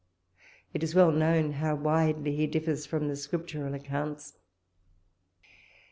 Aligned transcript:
It 0.73 0.81
is 0.81 0.95
well 0.95 1.11
known 1.11 1.51
how 1.53 1.75
widely 1.75 2.35
he 2.35 2.47
differs 2.47 2.87
from 2.87 3.07
the 3.07 3.15
scriptural 3.15 3.75
accounts. 3.75 4.33